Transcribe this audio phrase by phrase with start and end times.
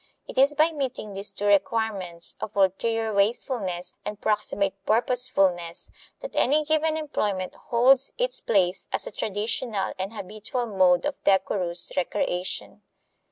[0.27, 6.65] It is by meeting these two requirements, of ulterior wastefulness and proximate purposefulness, that any
[6.65, 12.81] given employment holds its place as a traditional and habitual mode of decorous recreation.